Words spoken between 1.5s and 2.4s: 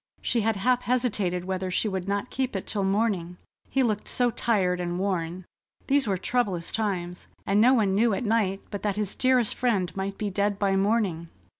she would not